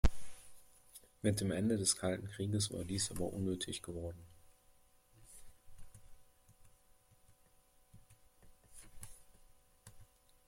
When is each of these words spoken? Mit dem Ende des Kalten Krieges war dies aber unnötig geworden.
Mit 1.21 1.41
dem 1.41 1.51
Ende 1.51 1.77
des 1.77 1.95
Kalten 1.95 2.27
Krieges 2.27 2.73
war 2.73 2.83
dies 2.85 3.11
aber 3.11 3.31
unnötig 3.31 3.83
geworden. 3.83 4.17